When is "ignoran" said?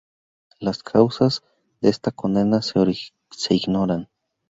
3.53-4.09